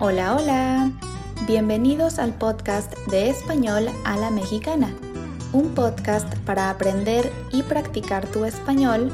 [0.00, 0.92] Hola, hola.
[1.48, 4.94] Bienvenidos al podcast de español a la mexicana,
[5.52, 9.10] un podcast para aprender y practicar tu español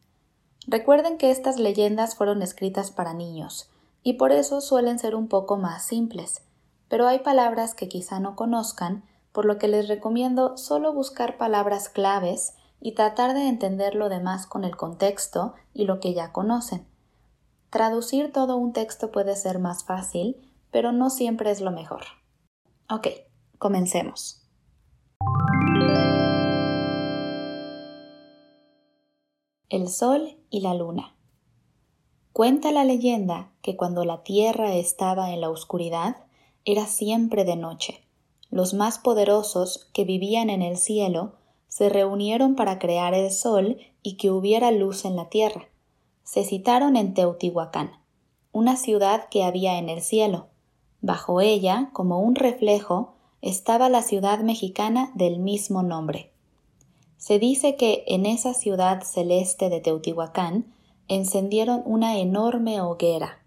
[0.67, 3.69] Recuerden que estas leyendas fueron escritas para niños,
[4.01, 6.43] y por eso suelen ser un poco más simples,
[6.87, 11.89] pero hay palabras que quizá no conozcan, por lo que les recomiendo solo buscar palabras
[11.89, 16.85] claves y tratar de entender lo demás con el contexto y lo que ya conocen.
[17.69, 20.37] Traducir todo un texto puede ser más fácil,
[20.69, 22.03] pero no siempre es lo mejor.
[22.89, 23.07] Ok,
[23.63, 24.41] Comencemos.
[29.69, 31.15] El Sol y la Luna.
[32.33, 36.25] Cuenta la leyenda que cuando la Tierra estaba en la oscuridad,
[36.65, 38.05] era siempre de noche.
[38.49, 41.35] Los más poderosos que vivían en el cielo
[41.69, 45.69] se reunieron para crear el Sol y que hubiera luz en la Tierra.
[46.25, 47.93] Se citaron en Teotihuacán,
[48.51, 50.47] una ciudad que había en el cielo.
[50.99, 56.31] Bajo ella, como un reflejo, estaba la ciudad mexicana del mismo nombre.
[57.17, 60.73] Se dice que en esa ciudad celeste de Teotihuacán
[61.09, 63.43] encendieron una enorme hoguera.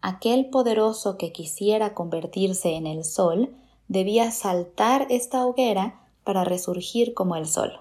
[0.00, 3.56] Aquel poderoso que quisiera convertirse en el sol
[3.88, 7.80] debía saltar esta hoguera para resurgir como el sol.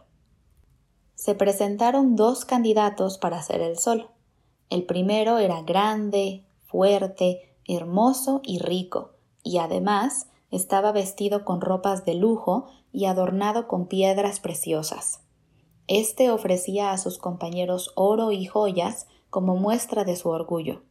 [1.13, 4.07] Se presentaron dos candidatos para ser el sol.
[4.71, 9.11] El primero era grande, fuerte, hermoso y rico,
[9.43, 15.21] y además estaba vestido con ropas de lujo y adornado con piedras preciosas.
[15.87, 20.83] Este ofrecía a sus compañeros oro y joyas como muestra de su orgullo.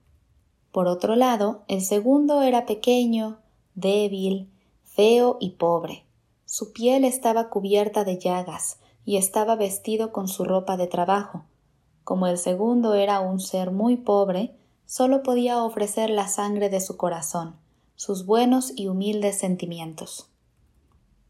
[0.73, 3.39] Por otro lado, el segundo era pequeño,
[3.75, 4.50] débil,
[4.83, 6.06] feo y pobre.
[6.44, 11.44] Su piel estaba cubierta de llagas y estaba vestido con su ropa de trabajo.
[12.03, 14.56] Como el segundo era un ser muy pobre,
[14.87, 17.55] solo podía ofrecer la sangre de su corazón,
[17.97, 20.28] sus buenos y humildes sentimientos.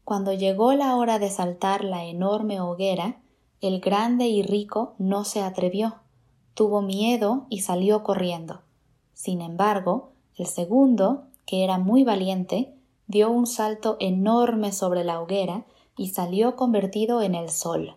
[0.03, 3.21] Cuando llegó la hora de saltar la enorme hoguera,
[3.61, 5.95] el grande y rico no se atrevió,
[6.53, 8.61] tuvo miedo y salió corriendo.
[9.13, 12.73] Sin embargo, el segundo, que era muy valiente,
[13.07, 15.65] dio un salto enorme sobre la hoguera
[15.95, 17.95] y salió convertido en el sol.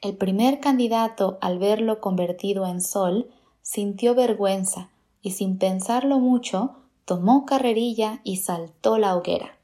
[0.00, 3.30] El primer candidato, al verlo convertido en sol,
[3.62, 4.90] sintió vergüenza
[5.22, 9.58] y sin pensarlo mucho tomó carrerilla y saltó la hoguera.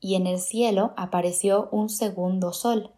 [0.00, 2.92] Y en el cielo apareció un segundo sol.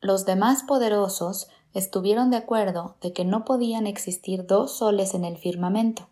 [0.00, 5.36] Los demás poderosos estuvieron de acuerdo de que no podían existir dos soles en el
[5.36, 6.06] firmamento,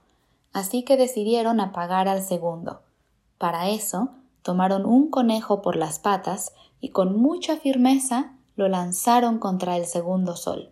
[0.52, 2.80] así que decidieron apagar al segundo.
[3.38, 4.10] Para eso,
[4.42, 10.36] tomaron un conejo por las patas y con mucha firmeza lo lanzaron contra el segundo
[10.36, 10.70] sol.